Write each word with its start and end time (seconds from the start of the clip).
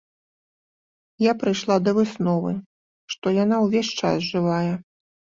Я 1.23 1.33
прыйшла 1.41 1.75
да 1.87 1.91
высновы, 1.97 2.53
што 3.15 3.25
яна 3.43 3.55
ўвесь 3.65 3.91
час 4.05 4.17
жывая. 4.31 4.73